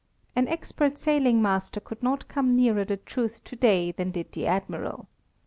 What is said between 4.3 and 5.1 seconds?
the Admiral.